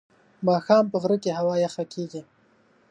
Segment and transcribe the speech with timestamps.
[0.47, 2.21] ماښام په غره کې هوا یخه کېږي.